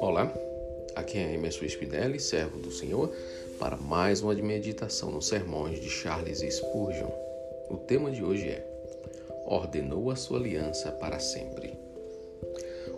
Olá, 0.00 0.32
aqui 0.94 1.18
é 1.18 1.34
Emerson 1.34 1.64
Spinelli, 1.64 2.20
servo 2.20 2.58
do 2.58 2.70
Senhor, 2.70 3.12
para 3.58 3.76
mais 3.76 4.22
uma 4.22 4.32
meditação 4.34 5.10
nos 5.10 5.26
sermões 5.26 5.80
de 5.80 5.90
Charles 5.90 6.38
Spurgeon. 6.40 7.10
O 7.68 7.76
tema 7.76 8.12
de 8.12 8.22
hoje 8.22 8.48
é 8.48 8.64
Ordenou 9.46 10.12
a 10.12 10.16
sua 10.16 10.38
aliança 10.38 10.92
para 10.92 11.18
sempre. 11.18 11.76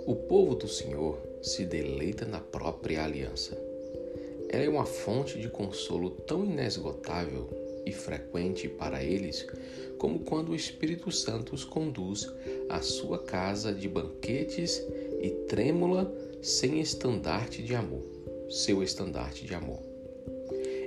O 0.04 0.14
povo 0.14 0.54
do 0.54 0.68
Senhor 0.68 1.18
se 1.40 1.64
deleita 1.64 2.26
na 2.26 2.40
própria 2.40 3.04
aliança. 3.04 3.56
Ela 4.50 4.64
é 4.64 4.68
uma 4.68 4.84
fonte 4.84 5.38
de 5.38 5.48
consolo 5.48 6.10
tão 6.10 6.44
inesgotável 6.44 7.48
e 7.86 7.92
frequente 7.92 8.68
para 8.68 9.02
eles 9.02 9.46
como 10.00 10.20
quando 10.20 10.52
o 10.52 10.54
Espírito 10.56 11.12
Santo 11.12 11.54
os 11.54 11.62
conduz 11.62 12.26
à 12.70 12.80
sua 12.80 13.18
casa 13.18 13.70
de 13.70 13.86
banquetes 13.86 14.82
e 15.20 15.28
trêmula 15.46 16.10
sem 16.40 16.80
estandarte 16.80 17.62
de 17.62 17.74
amor, 17.74 18.02
seu 18.48 18.82
estandarte 18.82 19.44
de 19.44 19.54
amor. 19.54 19.78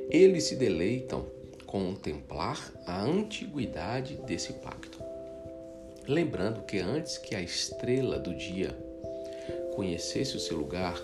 Eles 0.09 0.45
se 0.45 0.55
deleitam 0.55 1.27
contemplar 1.67 2.73
a 2.87 3.03
antiguidade 3.03 4.15
desse 4.25 4.53
pacto. 4.53 4.97
Lembrando 6.07 6.63
que 6.63 6.79
antes 6.79 7.19
que 7.19 7.35
a 7.35 7.41
estrela 7.41 8.17
do 8.17 8.33
dia 8.33 8.75
conhecesse 9.75 10.35
o 10.35 10.39
seu 10.39 10.57
lugar, 10.57 10.99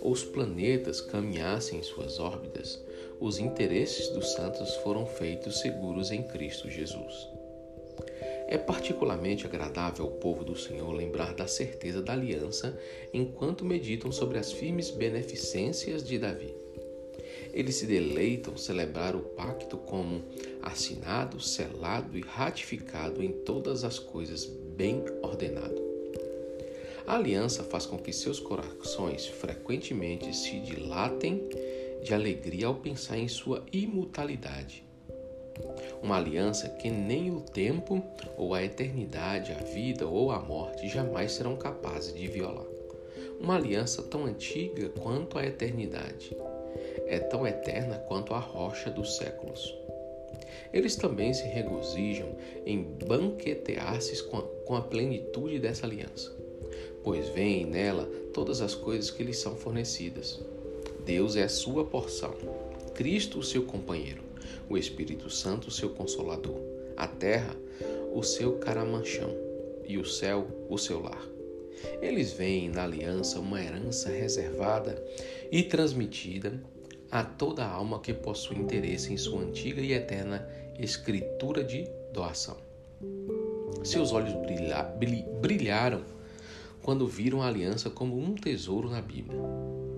ou 0.00 0.12
os 0.12 0.24
planetas 0.24 1.02
caminhassem 1.02 1.78
em 1.78 1.82
suas 1.82 2.18
órbitas, 2.18 2.82
os 3.20 3.38
interesses 3.38 4.08
dos 4.08 4.32
santos 4.32 4.76
foram 4.76 5.04
feitos 5.04 5.60
seguros 5.60 6.10
em 6.10 6.22
Cristo 6.22 6.70
Jesus. 6.70 7.39
É 8.50 8.58
particularmente 8.58 9.46
agradável 9.46 10.06
ao 10.06 10.10
povo 10.10 10.42
do 10.42 10.58
Senhor 10.58 10.90
lembrar 10.90 11.34
da 11.34 11.46
certeza 11.46 12.02
da 12.02 12.14
aliança 12.14 12.76
enquanto 13.14 13.64
meditam 13.64 14.10
sobre 14.10 14.38
as 14.38 14.50
firmes 14.50 14.90
beneficências 14.90 16.02
de 16.02 16.18
Davi. 16.18 16.52
Eles 17.52 17.76
se 17.76 17.86
deleitam 17.86 18.56
celebrar 18.56 19.14
o 19.14 19.20
pacto 19.20 19.76
como 19.76 20.24
assinado, 20.60 21.40
selado 21.40 22.18
e 22.18 22.22
ratificado 22.22 23.22
em 23.22 23.30
todas 23.30 23.84
as 23.84 24.00
coisas 24.00 24.46
bem 24.46 25.04
ordenado. 25.22 25.80
A 27.06 27.14
aliança 27.14 27.62
faz 27.62 27.86
com 27.86 27.98
que 27.98 28.12
seus 28.12 28.40
corações 28.40 29.26
frequentemente 29.26 30.34
se 30.34 30.58
dilatem 30.58 31.48
de 32.02 32.12
alegria 32.12 32.66
ao 32.66 32.74
pensar 32.74 33.16
em 33.16 33.28
sua 33.28 33.64
imutabilidade. 33.72 34.89
Uma 36.02 36.16
aliança 36.16 36.68
que 36.68 36.90
nem 36.90 37.30
o 37.30 37.40
tempo 37.40 38.02
ou 38.36 38.54
a 38.54 38.62
eternidade, 38.62 39.52
a 39.52 39.62
vida 39.62 40.06
ou 40.06 40.30
a 40.30 40.38
morte 40.38 40.88
jamais 40.88 41.32
serão 41.32 41.56
capazes 41.56 42.14
de 42.14 42.26
violar. 42.26 42.66
Uma 43.40 43.56
aliança 43.56 44.02
tão 44.02 44.26
antiga 44.26 44.88
quanto 44.88 45.38
a 45.38 45.46
eternidade. 45.46 46.36
É 47.06 47.18
tão 47.18 47.46
eterna 47.46 47.98
quanto 47.98 48.34
a 48.34 48.38
rocha 48.38 48.90
dos 48.90 49.16
séculos. 49.16 49.74
Eles 50.72 50.94
também 50.96 51.32
se 51.32 51.44
regozijam 51.44 52.28
em 52.64 52.82
banquetear-se 52.82 54.22
com 54.22 54.76
a 54.76 54.80
plenitude 54.80 55.58
dessa 55.58 55.86
aliança, 55.86 56.32
pois 57.02 57.28
veem 57.28 57.66
nela 57.66 58.08
todas 58.32 58.60
as 58.60 58.74
coisas 58.74 59.10
que 59.10 59.24
lhes 59.24 59.38
são 59.38 59.56
fornecidas. 59.56 60.40
Deus 61.04 61.34
é 61.34 61.42
a 61.42 61.48
sua 61.48 61.84
porção, 61.84 62.34
Cristo 62.94 63.38
o 63.38 63.42
seu 63.42 63.64
companheiro, 63.64 64.22
o 64.68 64.76
Espírito 64.76 65.28
Santo 65.30 65.70
seu 65.70 65.90
consolador, 65.90 66.56
a 66.96 67.06
terra 67.06 67.56
o 68.12 68.22
seu 68.22 68.58
caramanchão 68.58 69.34
e 69.86 69.96
o 69.98 70.04
céu 70.04 70.46
o 70.68 70.76
seu 70.76 71.00
lar. 71.00 71.22
Eles 72.02 72.32
veem 72.32 72.68
na 72.68 72.84
aliança 72.84 73.40
uma 73.40 73.62
herança 73.62 74.10
reservada 74.10 75.02
e 75.50 75.62
transmitida 75.62 76.60
a 77.10 77.24
toda 77.24 77.66
alma 77.66 78.00
que 78.00 78.12
possui 78.12 78.58
interesse 78.58 79.12
em 79.12 79.16
sua 79.16 79.40
antiga 79.42 79.80
e 79.80 79.92
eterna 79.92 80.46
escritura 80.78 81.64
de 81.64 81.88
doação. 82.12 82.56
Seus 83.82 84.12
olhos 84.12 84.34
brilharam 85.40 86.02
quando 86.82 87.06
viram 87.06 87.42
a 87.42 87.48
aliança 87.48 87.90
como 87.90 88.18
um 88.18 88.34
tesouro 88.34 88.88
na 88.90 89.00
Bíblia. 89.00 89.38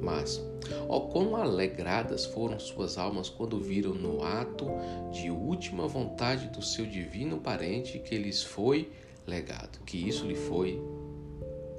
Mas, 0.02 0.42
ó 0.88 0.98
quão 1.00 1.36
alegradas 1.36 2.26
foram 2.26 2.58
suas 2.58 2.98
almas 2.98 3.28
quando 3.28 3.60
viram 3.60 3.94
no 3.94 4.22
ato 4.24 4.66
de 5.12 5.30
última 5.30 5.86
vontade 5.86 6.48
do 6.48 6.60
seu 6.60 6.84
divino 6.84 7.38
parente 7.38 8.00
que 8.00 8.18
lhes 8.18 8.42
foi 8.42 8.90
legado, 9.24 9.78
que 9.86 9.96
isso 9.96 10.26
lhe 10.26 10.34
foi 10.34 10.82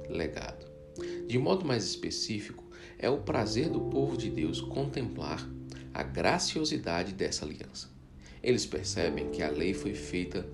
legado. 0.08 0.64
De 1.26 1.38
modo 1.38 1.66
mais 1.66 1.84
específico, 1.84 2.64
é 2.98 3.10
o 3.10 3.18
prazer 3.18 3.68
do 3.68 3.82
povo 3.82 4.16
de 4.16 4.30
Deus 4.30 4.60
contemplar 4.60 5.46
a 5.92 6.02
graciosidade 6.02 7.12
dessa 7.12 7.44
aliança. 7.44 7.90
Eles 8.42 8.64
percebem 8.64 9.30
que 9.30 9.42
a 9.42 9.50
lei 9.50 9.74
foi 9.74 9.94
feita 9.94 10.46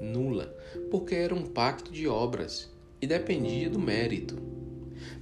nula, 0.00 0.54
porque 0.90 1.14
era 1.14 1.34
um 1.34 1.46
pacto 1.46 1.90
de 1.90 2.06
obras 2.06 2.70
e 3.00 3.06
dependia 3.06 3.68
do 3.68 3.78
mérito. 3.78 4.55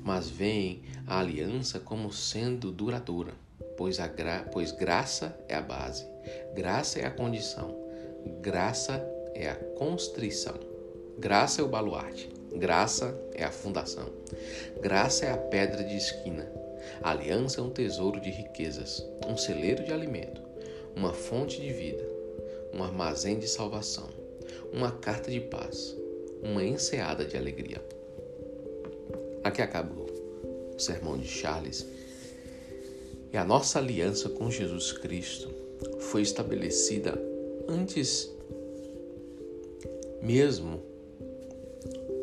Mas 0.02 0.28
veem 0.28 0.82
a 1.06 1.18
aliança 1.18 1.80
como 1.80 2.12
sendo 2.12 2.70
duradoura, 2.70 3.32
pois, 3.76 4.00
a 4.00 4.06
gra 4.06 4.48
pois 4.52 4.72
graça 4.72 5.38
é 5.48 5.54
a 5.54 5.60
base, 5.60 6.06
graça 6.54 6.98
é 6.98 7.06
a 7.06 7.10
condição, 7.10 7.76
graça 8.40 9.04
é 9.34 9.48
a 9.48 9.56
constrição, 9.56 10.58
graça 11.18 11.60
é 11.60 11.64
o 11.64 11.68
baluarte, 11.68 12.28
graça 12.54 13.18
é 13.34 13.44
a 13.44 13.50
fundação, 13.50 14.08
graça 14.80 15.26
é 15.26 15.30
a 15.30 15.36
pedra 15.36 15.82
de 15.82 15.96
esquina. 15.96 16.50
A 17.02 17.12
aliança 17.12 17.60
é 17.60 17.64
um 17.64 17.70
tesouro 17.70 18.20
de 18.20 18.30
riquezas, 18.30 19.04
um 19.26 19.36
celeiro 19.36 19.84
de 19.84 19.92
alimento, 19.92 20.42
uma 20.94 21.12
fonte 21.12 21.60
de 21.60 21.72
vida, 21.72 22.04
um 22.72 22.82
armazém 22.82 23.38
de 23.38 23.48
salvação, 23.48 24.08
uma 24.72 24.90
carta 24.90 25.30
de 25.30 25.40
paz, 25.40 25.96
uma 26.42 26.62
enseada 26.62 27.24
de 27.24 27.36
alegria. 27.36 27.82
Aqui 29.44 29.60
acabou 29.60 30.06
o 30.74 30.78
sermão 30.78 31.18
de 31.18 31.28
Charles. 31.28 31.86
E 33.32 33.36
a 33.36 33.44
nossa 33.44 33.78
aliança 33.78 34.28
com 34.30 34.50
Jesus 34.50 34.92
Cristo 34.92 35.50
foi 36.00 36.22
estabelecida 36.22 37.20
antes 37.68 38.30
mesmo 40.22 40.82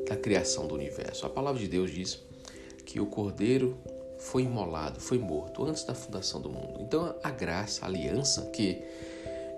da 0.08 0.16
criação 0.16 0.68
do 0.68 0.74
universo. 0.74 1.26
A 1.26 1.30
palavra 1.30 1.62
de 1.62 1.68
Deus 1.68 1.92
diz 1.92 2.20
que 2.86 3.00
o 3.00 3.06
Cordeiro 3.06 3.78
foi 4.18 4.44
imolado, 4.44 5.00
foi 5.00 5.18
morto 5.18 5.64
antes 5.64 5.84
da 5.84 5.94
fundação 5.94 6.42
do 6.42 6.50
mundo. 6.50 6.82
Então 6.82 7.16
a 7.24 7.30
graça, 7.30 7.86
a 7.86 7.88
aliança 7.88 8.50
que 8.52 8.82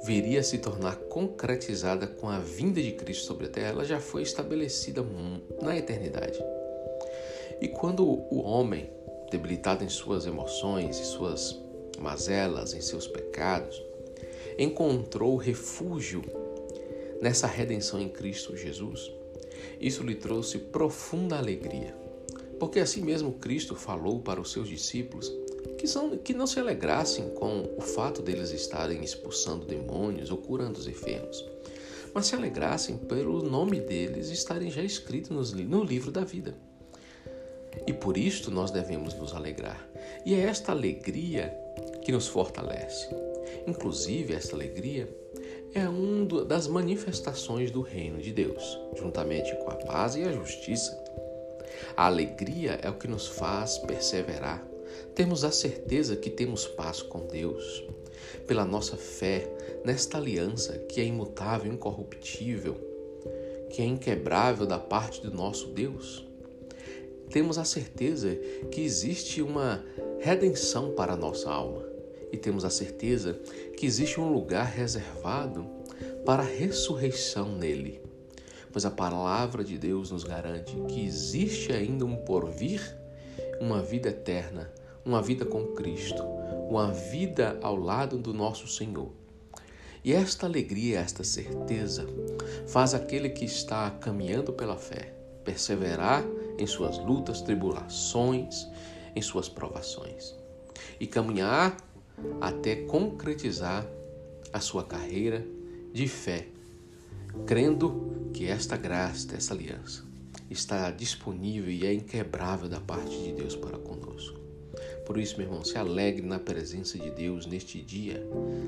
viria 0.04 0.42
a 0.42 0.44
se 0.44 0.58
tornar 0.58 0.96
concretizada 0.96 2.08
com 2.08 2.28
a 2.28 2.40
vinda 2.40 2.82
de 2.82 2.92
Cristo 2.92 3.26
sobre 3.26 3.46
a 3.46 3.50
terra, 3.50 3.70
ela 3.70 3.86
já 3.86 4.00
foi 4.00 4.22
estabelecida 4.22 5.06
na 5.62 5.78
eternidade. 5.78 6.40
E 7.62 7.68
quando 7.68 8.06
o 8.06 8.42
homem, 8.42 8.90
debilitado 9.32 9.84
em 9.84 9.90
suas 9.90 10.26
emoções 10.26 11.00
e 11.00 11.06
suas 11.06 11.60
mazelas, 12.00 12.74
em 12.74 12.82
seus 12.82 13.08
pecados, 13.08 13.82
encontrou 14.58 15.36
refúgio 15.38 16.22
nessa 17.22 17.48
redenção 17.48 18.00
em 18.02 18.10
Cristo 18.10 18.56
Jesus, 18.56 19.12
isso 19.80 20.04
lhe 20.04 20.16
trouxe 20.16 20.60
profunda 20.60 21.38
alegria. 21.38 21.96
Porque 22.60 22.80
assim 22.80 23.02
mesmo 23.02 23.34
Cristo 23.34 23.76
falou 23.76 24.20
para 24.20 24.40
os 24.40 24.52
seus 24.52 24.68
discípulos 24.68 25.32
que, 25.78 25.88
são, 25.88 26.18
que 26.18 26.34
não 26.34 26.48
se 26.48 26.60
alegrassem 26.60 27.30
com 27.32 27.74
o 27.78 27.82
fato 27.82 28.22
deles 28.22 28.52
estarem 28.52 29.04
expulsando 29.04 29.66
demônios 29.66 30.32
ou 30.32 30.38
curando 30.38 30.80
os 30.80 30.88
enfermos, 30.88 31.44
mas 32.14 32.28
se 32.28 32.36
alegrassem 32.36 32.98
pelo 32.98 33.42
nome 33.42 33.82
deles 33.82 34.30
estarem 34.30 34.70
já 34.70 34.84
escritos 34.84 35.52
no 35.52 35.84
livro 35.84 36.12
da 36.12 36.24
vida. 36.24 36.56
E 37.88 37.94
por 37.94 38.18
isto 38.18 38.52
nós 38.52 38.72
devemos 38.72 39.14
nos 39.14 39.34
alegrar. 39.34 39.88
E 40.26 40.34
é 40.34 40.42
esta 40.42 40.72
alegria 40.72 41.54
que 42.04 42.12
nos 42.12 42.28
fortalece. 42.28 43.08
Inclusive, 43.68 44.34
esta 44.34 44.56
alegria 44.56 45.10
é 45.74 45.88
uma 45.88 46.46
das 46.46 46.68
manifestações 46.68 47.72
do 47.72 47.82
reino 47.82 48.20
de 48.20 48.32
Deus, 48.32 48.80
juntamente 48.98 49.56
com 49.58 49.70
a 49.70 49.76
paz 49.76 50.16
e 50.16 50.24
a 50.24 50.32
justiça. 50.32 51.02
A 51.98 52.06
alegria 52.06 52.80
é 52.82 52.90
o 52.90 52.98
que 52.98 53.08
nos 53.08 53.28
faz 53.28 53.78
perseverar, 53.80 54.64
temos 55.16 55.44
a 55.44 55.52
certeza 55.52 56.16
que 56.16 56.30
temos 56.30 56.66
paz 56.66 57.02
com 57.02 57.26
Deus, 57.28 57.84
pela 58.48 58.66
nossa 58.66 58.98
fé 58.98 59.48
nesta 59.86 60.18
aliança 60.18 60.78
que 60.90 61.00
é 61.02 61.04
imutável, 61.04 61.72
incorruptível, 61.72 62.76
que 63.70 63.82
é 63.82 63.86
inquebrável 63.86 64.66
da 64.66 64.80
parte 64.80 65.22
do 65.22 65.32
nosso 65.32 65.68
Deus. 65.68 66.26
Temos 67.34 67.58
a 67.58 67.66
certeza 67.66 68.36
que 68.70 68.80
existe 68.82 69.42
uma 69.42 69.84
redenção 70.20 70.92
para 70.92 71.14
a 71.14 71.18
nossa 71.18 71.50
alma 71.50 71.84
e 72.32 72.38
temos 72.38 72.64
a 72.64 72.70
certeza 72.70 73.34
que 73.76 73.88
existe 73.88 74.22
um 74.22 74.32
lugar 74.32 74.68
reservado 74.68 75.66
para 76.24 76.44
a 76.44 76.46
ressurreição 76.46 77.58
nele. 77.58 78.00
pois 78.72 78.86
a 78.86 78.92
palavra 78.92 79.64
de 79.64 79.80
Deus 79.80 80.12
nos 80.12 80.24
garante 80.24 80.76
que 80.88 81.04
existe 81.04 81.72
ainda 81.72 82.06
um 82.06 82.18
porvir, 82.18 82.82
uma 83.60 83.82
vida 83.82 84.10
eterna, 84.10 84.72
uma 85.04 85.20
vida 85.20 85.44
com 85.44 85.74
Cristo, 85.74 86.22
uma 86.70 86.92
vida 86.92 87.58
ao 87.64 87.76
lado 87.76 88.20
do 88.20 88.32
nosso 88.32 88.68
Senhor. 88.68 89.12
E 90.04 90.14
esta 90.14 90.46
alegria, 90.46 91.00
esta 91.00 91.24
certeza, 91.24 92.06
faz 92.68 92.94
aquele 92.94 93.30
que 93.30 93.46
está 93.46 93.90
caminhando 93.90 94.54
pela 94.54 94.78
fé 94.78 95.16
perseverar 95.44 96.24
em 96.58 96.68
suas 96.68 96.98
lutas, 96.98 97.42
tribulações, 97.42 98.68
em 99.16 99.22
suas 99.22 99.50
provações 99.50 100.36
e 101.00 101.08
caminhar 101.08 101.76
até 102.40 102.76
concretizar 102.76 103.86
a 104.52 104.60
sua 104.60 104.84
carreira 104.84 105.46
de 105.92 106.08
fé, 106.08 106.48
crendo 107.46 108.30
que 108.34 108.48
esta 108.48 108.78
graça, 108.78 109.36
essa 109.36 109.54
aliança, 109.54 110.04
está 110.50 110.92
disponível 110.92 111.72
e 111.72 111.86
é 111.86 111.94
inquebrável 111.94 112.70
da 112.70 112.80
parte 112.80 113.18
de 113.18 113.34
Deus 113.34 113.56
para 113.56 113.78
conosco. 113.78 114.40
Por 115.06 115.18
isso, 115.18 115.38
meu 115.38 115.48
irmão, 115.48 115.64
se 115.64 115.78
alegre 115.78 116.26
na 116.26 116.40
presença 116.40 116.98
de 116.98 117.10
Deus 117.12 117.46
neste 117.46 117.82
dia, 117.82 118.26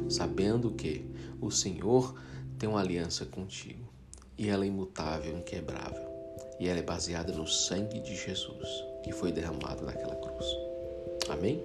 sabendo 0.10 0.72
que 0.72 1.06
o 1.40 1.50
Senhor 1.50 2.16
tem 2.60 2.68
uma 2.68 2.80
aliança 2.80 3.26
contigo 3.26 3.86
e 4.38 4.50
ela 4.50 4.66
é 4.66 4.68
imutável, 4.68 5.38
inquebrável, 5.38 6.04
e 6.60 6.68
ela 6.68 6.80
é 6.80 6.84
baseada 6.84 7.34
no 7.34 7.48
sangue 7.48 8.00
de 8.00 8.16
Jesus 8.16 8.86
que 9.06 9.12
foi 9.12 9.32
derramado 9.32 9.86
naquela 9.86 10.16
cruz. 10.16 10.46
Amém? 11.30 11.64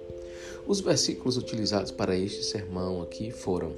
Os 0.67 0.79
versículos 0.79 1.37
utilizados 1.37 1.91
para 1.91 2.15
este 2.15 2.43
sermão 2.43 3.01
aqui 3.01 3.31
foram 3.31 3.73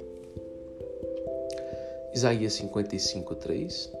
Isaías 2.12 2.52
55, 2.52 3.34
3, 3.36 3.92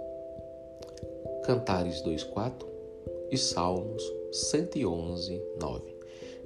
Cantares 1.44 2.02
2,4 2.02 2.66
e 3.30 3.38
Salmos 3.38 4.02
111, 4.30 5.42
9. 5.58 5.94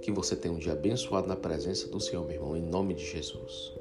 Que 0.00 0.12
você 0.12 0.36
tenha 0.36 0.54
um 0.54 0.58
dia 0.58 0.72
abençoado 0.72 1.26
na 1.26 1.36
presença 1.36 1.88
do 1.88 2.00
Senhor, 2.00 2.24
meu 2.24 2.36
irmão, 2.36 2.56
em 2.56 2.62
nome 2.62 2.94
de 2.94 3.04
Jesus. 3.04 3.77